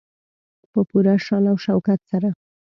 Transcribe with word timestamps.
په 0.71 0.79
پوره 0.89 1.13
شان 1.25 1.43
او 1.51 1.57
شوکت 1.65 1.99
سره. 2.09 2.29